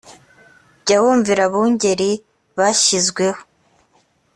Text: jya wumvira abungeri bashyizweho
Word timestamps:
jya 0.85 0.97
wumvira 1.03 1.41
abungeri 1.47 2.11
bashyizweho 2.57 3.41